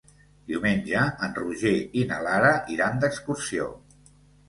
[0.51, 3.73] Diumenge en Roger i na Lara iran d'excursió.